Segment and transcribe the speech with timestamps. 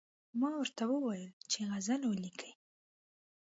[0.39, 2.51] ما ورته ویلي ول چې غزل ولیکئ.